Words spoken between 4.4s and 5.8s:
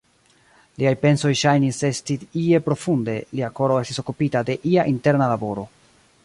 de ia interna laboro.